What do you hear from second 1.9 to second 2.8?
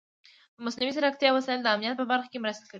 په برخه کې مرسته کوي.